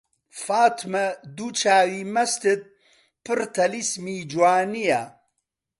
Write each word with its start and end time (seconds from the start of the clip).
فاتمە 0.43 1.05
دوو 1.35 1.47
چاوی 1.59 2.01
مەستت 2.13 2.61
پڕ 3.25 3.39
تەلیسمی 3.55 4.17
جوانییە 4.31 5.01